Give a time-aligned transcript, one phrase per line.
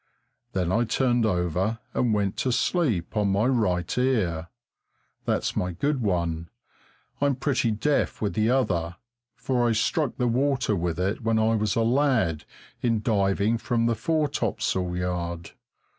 [0.53, 4.47] Then I turned over and went to sleep on my right ear.
[5.25, 6.49] That's my good one;
[7.21, 8.95] I'm pretty deaf with the other,
[9.35, 12.45] for I struck the water with it when I was a lad
[12.81, 15.51] in diving from the foretopsail yard.